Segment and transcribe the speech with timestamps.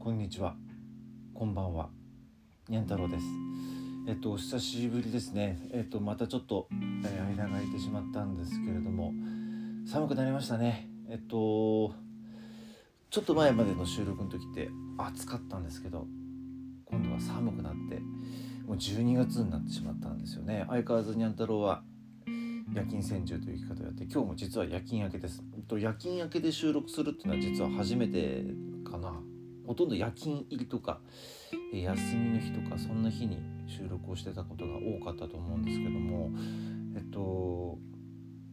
[0.00, 0.54] こんにちは。
[1.34, 1.90] こんばんは。
[2.68, 3.24] にゃん太郎です。
[4.06, 5.58] えっとお久しぶりですね。
[5.72, 9.12] えっとまたちょっと、えー間が空いてしまったんですけれども
[9.86, 10.88] 寒くなりましたね。
[11.10, 11.94] えっと
[13.10, 16.06] ちょっと前までの収録の時って暑かったんですけど
[16.84, 17.98] 今度は寒くなって
[18.66, 20.64] もう12月になってしまったんですよね。
[20.68, 21.82] 相変わらずにゃん太郎は
[22.72, 25.42] 夜勤専従という生き方をやって今日も実は夜勤明けです。
[25.56, 28.44] えっと夜勤明けで収録するっていうのは実は初めて
[28.88, 29.20] かな。
[29.68, 30.98] ほとんど夜勤入りとか
[31.74, 36.30] え休みの日とかそんな日に収録をしてたことが多かったと思うんですけども
[36.96, 37.78] えっと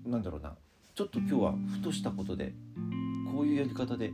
[0.05, 0.57] なんだろうな
[0.93, 2.53] ちょっと今日はふとしたことで
[3.33, 4.11] こういうやり方で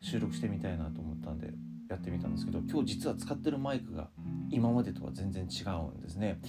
[0.00, 1.50] 収録してみたいなと思ったんで
[1.90, 4.08] やってみたんですけど今日実は使ってるマイクが
[4.50, 6.40] 今までとは全然違うんですね。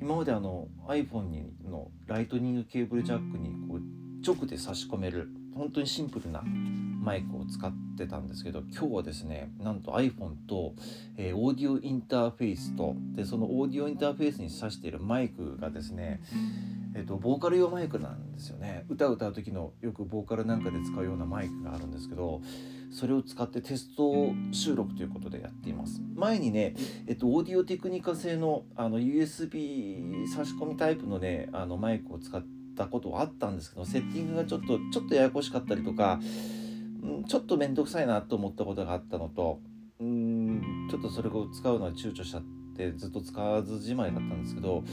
[0.00, 3.80] 今まであの iPhone にのライトニングケーブルジャックにこう
[4.24, 10.74] 直で差し込める本当にシンプルなマイクを使ってたんですけど今日はですねなんと iPhone と、
[11.16, 16.22] えーオーディオインターフェースとでそのオーディオインターフェースに挿しているマイクがですね
[16.94, 18.86] えっとボーカル用マイクなんですよね。
[18.88, 22.40] 歌を歌う時のよくボーカルなんかで使うようなマイクがあるんですけど
[22.90, 26.00] それを使ってテスト収録ということでやっています。
[26.14, 26.74] 前にね、
[27.06, 32.42] えっと、オーディオテクニカ製のあの USB 差し込みタイプのねあのマイクを使っ
[32.76, 36.20] たことはあったんですけどセッティングがちょっとちょっとややこしかったりとか
[37.26, 39.60] ちょっと面倒くさいなと思ったことがあったのと
[40.00, 42.42] うんちょっとそれを使うのは躊躇しちゃっ
[42.76, 44.84] てずっと使わずじまいだったんですけど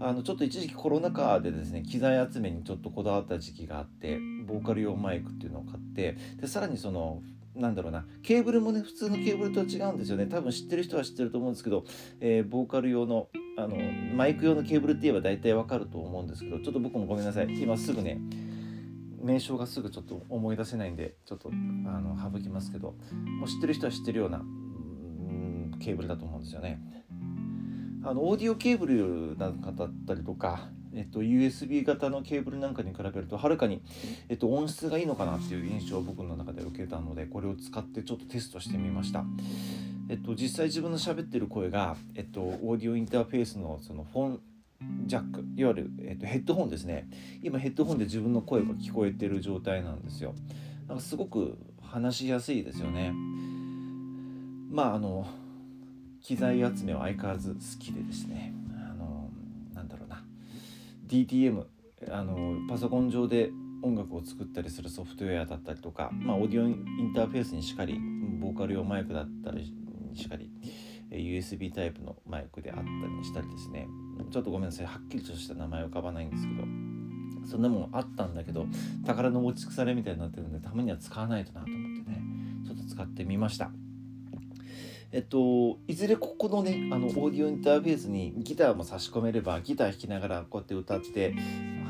[0.00, 7.22] あのちょっと一時期コロナ禍でですね機材集めにちょっとこだわった時期があってボーカル用マイクっていうのを買ってでさらにその
[7.54, 10.26] なんだろうなケーブルもね普通のケーブルとは違うんですよね。
[10.26, 11.84] 多分知ってる人は知ってると思うんですけど、
[12.20, 13.76] えーボーカル用のあの
[14.16, 17.62] マイク用のケーブルって言えば大体わかると思うんですけどちょっと僕もごめんなさい。
[17.62, 18.18] 今すぐね
[19.22, 21.52] 名称がすぐちょっと思い出せないんでちょっとあ
[22.00, 22.94] の省きますけど
[23.38, 26.80] もう知ってる人は知ってるようなうんケーブルだと思うんですよね。
[28.04, 33.80] あのオーディオケーブルなんかだったりとか、えっと、USB 型のケーブルなんかに比べるとはるかに、
[34.28, 39.24] えっと、音質がいいのかなっていう印象を僕の中で受けたのでこれを使ってちょっとテストしてみました。
[40.08, 44.40] えっと、実際自分の喋ってる声が、えっと、オーディオインターフェースのそのフォン
[45.06, 47.08] ジャックいわゆる、えっと、ヘッドホンですね。
[47.42, 50.34] 今ヘッドホンで自分の声が聞こえてる状態なんですよ。
[50.88, 53.12] なんかすごく話しやすいですよね。
[54.70, 55.26] まああの
[56.20, 58.54] 機材集めは相変わらず好きでですね。
[58.74, 59.30] あの
[59.74, 60.24] なんだろうな。
[61.06, 61.64] DTM
[62.10, 63.50] あのパソコン上で
[63.82, 67.98] 音楽を作ったりするソフトウェアだったりとか、まあ、オーディオインターフェースにしかり
[68.40, 69.74] ボーカル用マイクだったり
[70.10, 70.50] にしかり。
[71.16, 73.86] USB タイプのマイクであったりしたりですね。
[74.30, 74.86] ちょっとごめんなさい。
[74.86, 76.62] はっきりとした名前浮かばないんですけど。
[77.44, 78.66] そんなもんあったんだけど
[79.04, 82.22] 宝の持ち腐れみたいになってるんでたまには使わないとなと思ってね。
[82.64, 83.72] ちょっと使ってみました。
[85.10, 91.34] えっといずれここのねあのオーディオインターフェースにギターも差し込めればギター弾きながらこうやって歌って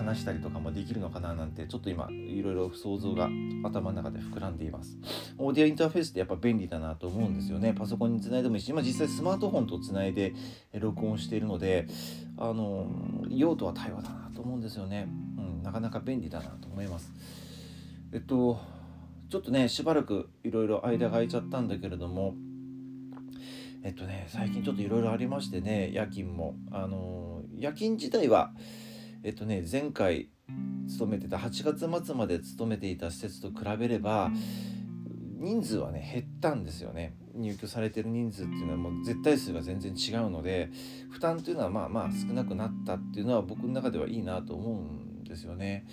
[0.05, 3.29] 話したりとかもできるのかななんてちょっと今いろいろ想像が
[3.65, 4.99] 頭の中で膨らんでいます。
[5.39, 7.73] オーディオインターフェースってやっぱ便利だなと思うんですよね。
[7.73, 10.35] パソコンにつないでもいいし今実際スマートフォンとつないで
[10.73, 11.87] え録音しているので
[12.37, 12.87] あの
[13.29, 15.09] 用途は対話だなと思うんですよね、
[15.39, 17.13] うん、なかなか便利だなと思います。
[18.13, 18.61] えっと
[19.29, 22.35] ちょっとねしばらくいろいろ間が空いちゃったんだけれども
[23.83, 26.55] えっとね最近ちょっといろいろありましてね夜勤も。
[26.71, 28.53] あの夜勤自体は
[29.25, 30.29] えっとね前回
[30.89, 34.31] 勤めてた8月末まで勤めていた施設と比べれば
[35.39, 40.71] 人数はね減ったんですよね入居されてる人数っていうのはもう絶対数が全然違うので
[41.11, 45.87] 負担というのはまあまあ少なくなったっていうのは僕の中ではいいなと思うんですよね。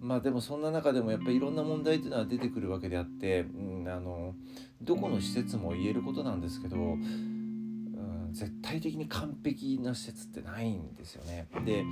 [0.00, 4.34] まあでもそんな中でもやっぱりいろんな問題っていうのは出てくるわけであって、うん、あの
[4.80, 6.76] どこの施設も言えることなんですけど、
[8.28, 11.46] うん、絶対的に完璧な施設ってないんですよね。
[11.64, 11.84] で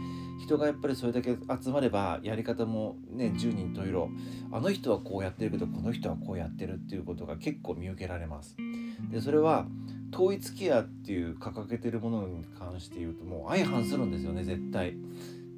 [0.44, 4.08] 人がやっぱりそれだけ集まればやり方もね10人十色
[4.52, 8.56] あの人はこうやってるけどこの人はこうやってるっていうことが結構見受けられます。
[9.11, 9.66] でそれは
[10.12, 14.96] 統一ケアっていう掲げてるものに関して言うともう相反するんですよね絶対。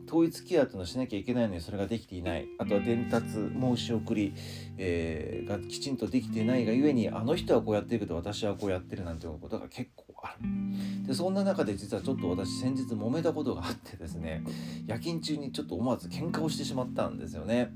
[0.08, 2.48] 統一ケアというのをしなきゃいけないのにそれができていない。
[2.58, 4.32] あとは伝達申し送り、
[4.78, 11.06] えーがきちんとできていないがゆえにあの人はこうやってるけど私はこうやってるなんていうことが結構ある。
[11.06, 14.42] でそんな中で実はちょっと私先日揉めたことがあってですね
[14.86, 17.72] 夜勤中にちょっと思わず喧嘩をしてしまったんですよね。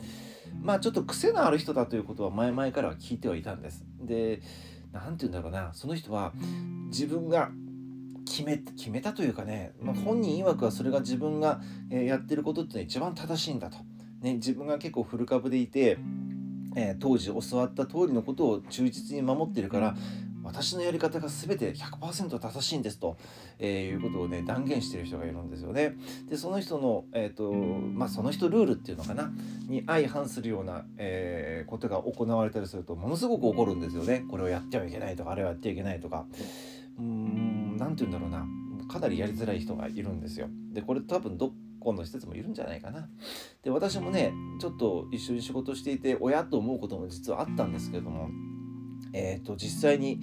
[0.60, 3.84] まあちょっと癖のある人だということは前々からは聞いてはいたんです。
[4.00, 4.42] で
[4.92, 5.72] 何て言うんだろうな。
[5.72, 6.32] その人は
[6.88, 7.50] 自分が
[8.32, 13.76] 決め決めたというかね、まあ、本人曰くはそれが自分が、えーやってることってのは一番正しいんだと、
[14.22, 15.98] ね、自分が結構古株でいて
[16.74, 19.94] えー、当時教わった通りのことを忠実に守っているから
[20.42, 23.16] 私のやり方が全て100%正しいんですと、
[23.58, 25.94] えー、いうことをね断言してる人がいるんですよね。
[26.28, 29.30] でその人の、えーとまあ、その人ルールっていうのかな
[29.68, 34.24] に相反するような、えー、ことが行われたりするとものすごく怒るんですよね。
[34.28, 36.26] これをやってはいけないとかあれをやってはいけないとか
[36.98, 37.51] うーん
[37.82, 38.46] 何て言うんだろうな
[38.86, 40.48] かなりやりづらい人がいるんですよ。
[40.72, 43.08] でこれ多分どこの施設もいるんじゃないかな。
[43.62, 48.28] で私もねちょっと一緒に仕事していて親と思うことも実はあったんですけれども
[49.12, 50.20] えーと、実際に、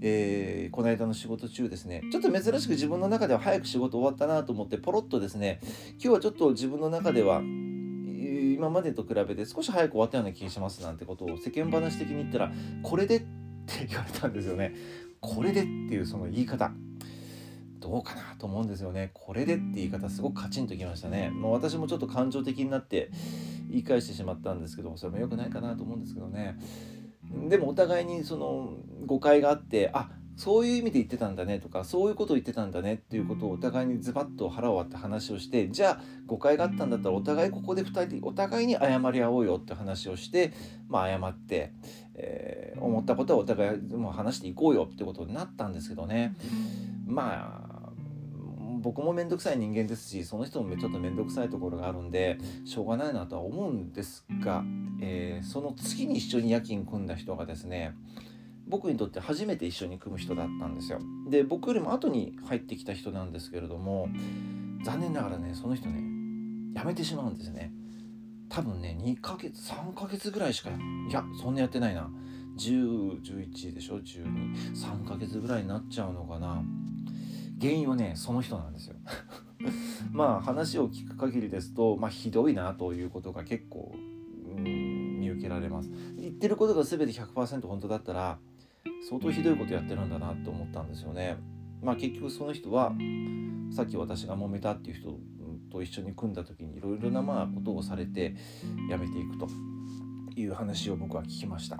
[0.00, 5.60] えー、この間の仕事中ですねちょっと珍しく自分の中では早く仕事終わったなと思ってポロッとですね
[5.92, 12.52] 今日はちょっと自分の中では今までと比べて少し早く終わったような気がしますなんてことを世間話的に言ったら
[12.82, 13.20] これでっ
[13.66, 14.74] て言われたんですよね。
[15.20, 16.72] これでっていうその言い方
[17.82, 19.10] どうかなと思うんですよね。
[19.12, 21.30] これでって言い方すごくカチンときましたね。
[21.30, 23.10] もう私もちょっと感情的になって
[23.68, 26.56] 言い返してしまったんですけどもそれも良くないかなと思うんですけどね。
[27.48, 28.74] でもお互いにその
[29.06, 40.52] 誤解があってあそういう意味で言ってたんだねとかそういうことを言ってたんだねっていうことをお互いにズバッと腹を割って話をしてじゃあ誤解があったんだったらお互いここで2人お互いに謝り合おうよって話をして
[40.88, 41.72] まあ謝って、
[42.14, 46.34] えー、思ったことはお互いもう話していこうよってことになったんですけどね
[47.06, 47.71] まあ
[48.82, 54.64] 僕も面倒くさい人間ですしその人もちょっと面倒くさいところがあるんでしょうがないなとは思うんですが、
[55.00, 57.94] えー、その次に一緒に夜勤組んだ人がですね
[58.66, 60.98] 僕にとって初めて一緒に組む人だったんですよ。
[61.28, 64.08] で僕よりも後に入ってきた人なんですけれども
[64.84, 66.00] 残念ながらねその人ね
[66.74, 67.72] 辞めてしまうんですね。
[68.48, 72.10] 多分ね2ヶ月3ヶ月ぐらいしかいやそんなやってないな。
[72.58, 76.62] 1011でしょ？123ヶ月ぐらいになっちゃうのかな
[77.62, 78.96] 原因はねその人なんですよ。
[80.10, 83.94] まあ話を聞く限りですと、まあ、ひどいなということが結構、
[84.56, 85.90] うん、見受けられます。
[86.18, 88.38] 言ってることが全て100%本当だったら
[89.08, 91.36] 相当ひどいことやってるんだなと思ったんですよね。
[91.80, 92.92] まあ結局その人は
[93.70, 95.18] さっき私が揉めたっていう人
[95.70, 98.34] と一緒に組んだ時にいろいろなまあことをされて
[98.90, 99.48] 辞めていくと
[100.34, 101.78] いう話を僕は聞きました。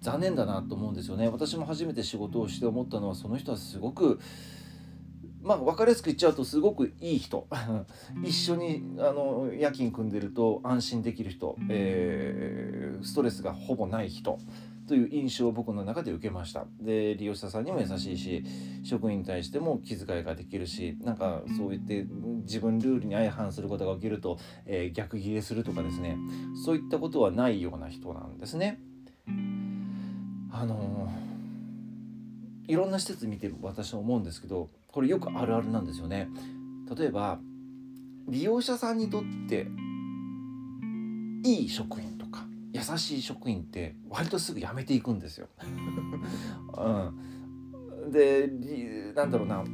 [0.00, 1.28] 残念だなと思うんですよね。
[1.28, 4.20] 私も初めて仕事をして思ったのはその人はすごく
[5.42, 7.46] まあ分かりやすく言っちゃうとすごくいい人。
[8.24, 14.38] 一緒にあの夜勤組んでると安心できる人、えー、ストレスがほぼない人。
[14.88, 16.66] という印象を僕の中で受けました。
[16.80, 18.44] で利用者さんにも優しいし
[18.82, 22.06] 職員に対しても気遣いができるしなんかそう言って
[22.42, 26.16] 自分ルールに相反することが起きると、えー、逆ギレするとかですね。
[26.64, 28.80] そういったことはないような人なんですね。
[30.50, 31.31] あのー、
[32.68, 36.28] いろんな施設見て私は思うんですけどこれよくあるあるなんですよね
[36.96, 37.38] 例えば
[38.28, 39.66] 利用者さんにとって
[41.44, 45.48] いい職員とか優しい職員って割とすぐ辞めていくんですよ。
[48.04, 48.48] うん、で
[49.14, 49.64] なんだろうな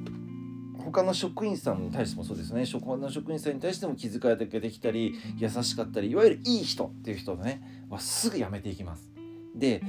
[0.78, 9.10] 他の職員さんに対してもそうですね他の職員さんに対しても気遣いだけできたり優しかったりいわゆるいい人っていう人ねはすぐ辞めていきます。
[9.54, 9.82] で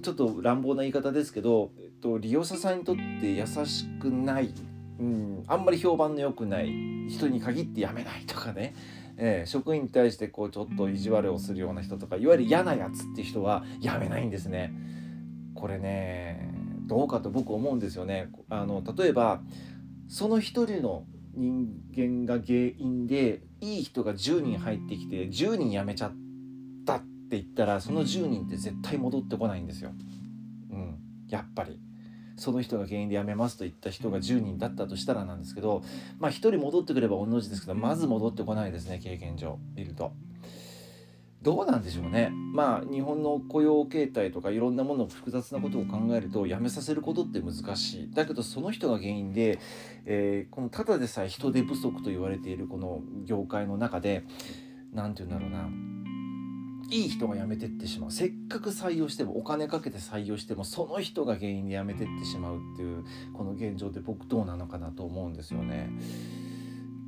[0.00, 4.54] ちょっと乱暴な言い方ですけど、えっと、利用者さんにとって優しくない、
[4.98, 6.70] うん、あんまり評判の良くない
[7.08, 8.74] 人に限って辞めないとかね、
[9.16, 14.72] えー、職員に対してこうちょっと意地悪をするような人とかいわゆる嫌なやつっていう人は辞めないんですね。
[15.54, 16.52] これね
[16.86, 18.30] どうかと僕思うんですよね。
[18.48, 19.40] あの例えば
[20.08, 26.21] その一人の人間が原因でいい人が10人入ってきて10人辞めちゃった
[27.32, 29.92] って言ったらその10人って絶対戻ってこないんですよ。
[30.70, 30.98] うん、
[31.28, 31.80] やっぱり。
[32.36, 35.82] その人が原因で辞めますと言った人が10人だったとしたらなんですけど
[36.18, 40.12] まあ1人戻ってくれば同じですけどまず戻ってこないですね経験上見ると。
[41.42, 42.30] どうなんでしょうね。
[42.54, 48.10] まあ日本の雇用形態とかいろんなもの複雑なことを考えると辞めさせることって難しい。
[48.12, 49.58] だけどその人が原因で、
[50.06, 54.24] えー、このただでさえ人手不足と言われているこの業界の中で
[54.92, 56.01] 何て言うんだろうな
[56.92, 65.90] いい人が辞めてってしまうせっかく採用してもお金かけて採用してもその人が原因で辞めてってしまうっていうこの現状で僕どうなのかなと思うんですよね。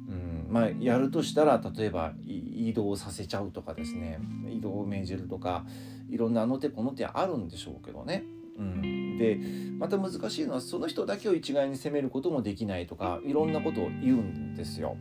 [0.08, 5.66] うんまあ、やるとしたら例えば移動させちゃうとかですね移動を命じるとか
[6.08, 8.24] いろんなあの手この手あるんでしょうけどね。
[8.56, 9.38] うん、で
[9.78, 14.96] また難しいのはその人だけを一概に責めることもできないとかいろんなことを言うんですよ。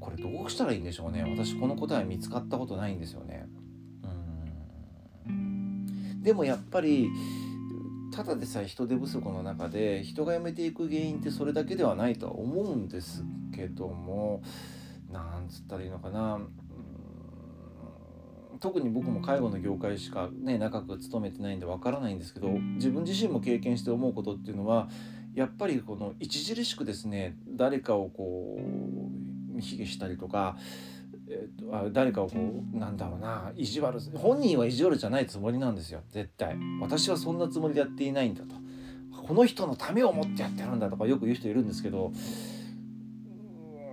[0.00, 3.46] これどうしたらいいんでしょうね私この答え見つかったことないんですよね。
[6.22, 7.10] でもやっぱり
[8.14, 13.24] ただでさえ人手不足の中で人が辞めていく原因ってそれだけではないとは思うんです
[13.54, 14.42] けども
[15.10, 16.40] なんつったらいいのかな。
[18.60, 24.88] 特に僕も介護の業界しかね長く勤めてないんでわからないんですけど自分自身も経験して思うことっていうのは
[25.34, 28.60] やっぱりこの著しくですね誰かをこ
[29.56, 30.56] う卑下したりとか、
[31.42, 32.36] えー、あ誰かをこ
[32.74, 36.56] うなんだろうな意地悪本人は意地悪じゃないつもりなんですよ絶対。
[36.80, 38.54] 私はそんなつもりでやっていないんだと。
[39.26, 42.12] この人のためを思ってやってるんだとかよく言う人いるんですけど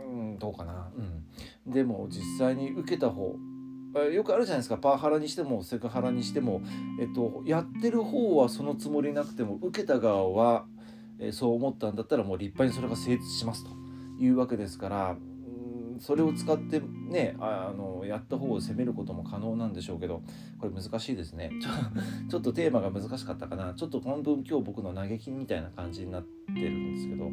[0.09, 0.91] うんどうかな。
[1.65, 1.71] うん。
[1.71, 3.35] でも実際に受けた方
[4.11, 4.77] よくあるじゃないですか。
[4.77, 6.61] パワハラにしてもセクハラにしても、
[6.99, 10.65] えっと、やってる方はそのつもりなくても受けた側は
[11.19, 13.71] えそう思ったんだったらもう立派にそれが成立しますと
[14.19, 15.15] いうわけですから
[15.99, 20.21] それを使ってねあのやった方を責めることも可能なんでしょうけど
[20.59, 21.51] これ難しいですね。
[22.29, 23.73] ちょっとテーマが難しかったかな。
[23.73, 27.31] ちょっと本当今日僕の嘆きみたいな感じになってるんですけど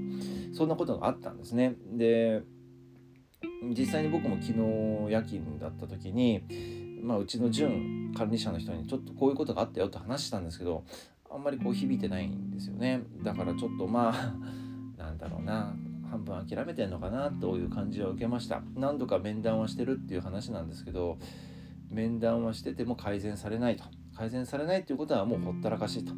[0.53, 1.77] そんなことがあったんですね。
[1.93, 2.43] で
[3.63, 6.43] 実際に僕も昨日夜勤だった時に、
[7.03, 10.85] まあ、うちの準管理者の人にちょっとこういうことがあったよと話したんですけど
[11.31, 13.03] あんまりこう響いてないんですよね。
[13.23, 14.35] だからちょっとまあ
[14.97, 15.75] なんだろうな。
[16.17, 18.63] 半分諦めてんのかなという感じは受けました。
[18.75, 21.19] 何度か面談はしてるっていう話なんですけど
[21.91, 23.85] 面談はしてても改善されないと。
[24.17, 26.13] 改善されないということはもうほったらかしと。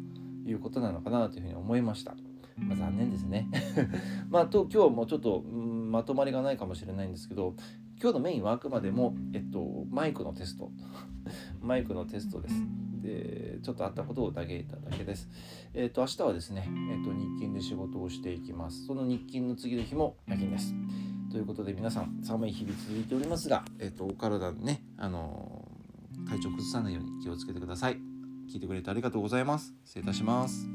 [0.49, 2.15] いうことなのかなというふうに思いました、
[2.57, 3.47] まあ、残念ですね。
[4.29, 7.55] まあと今日もちょっと、まとまりがないかもしれないんですけど
[8.01, 10.71] 今日のメインはあくまでも、えっと、マイクのテスト
[11.61, 12.55] マイクのテストです
[13.01, 15.29] でちょっとあったことを嘆いただけです。
[15.73, 18.85] えっ、ー、と明日はですね、えっ、ー、と日勤で仕事をしていきます。
[18.85, 20.73] その日勤の次の日も夜勤です。
[21.31, 25.67] ということで皆さん寒い日々続いておりますが、えっ、ー、とお体ねあの
[26.27, 27.97] 体調崩さないように気をつけてください。
[28.51, 29.73] 聞いてくれてありがとうございます。
[29.85, 30.67] 失礼いたします。